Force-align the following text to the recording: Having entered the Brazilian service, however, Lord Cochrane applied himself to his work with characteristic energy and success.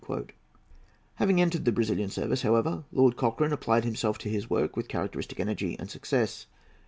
Having 1.17 1.39
entered 1.41 1.63
the 1.63 1.71
Brazilian 1.71 2.09
service, 2.09 2.41
however, 2.41 2.85
Lord 2.91 3.15
Cochrane 3.17 3.53
applied 3.53 3.83
himself 3.85 4.17
to 4.17 4.29
his 4.29 4.49
work 4.49 4.75
with 4.75 4.87
characteristic 4.87 5.39
energy 5.39 5.75
and 5.77 5.91
success. 5.91 6.47